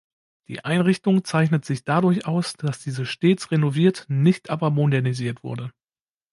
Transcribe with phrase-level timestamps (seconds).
[0.47, 5.71] Die Einrichtung zeichnet sich dadurch aus, dass diese stets renoviert, nicht aber modernisiert wurde.